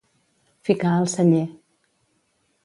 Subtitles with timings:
[0.69, 1.45] Ficar al celler.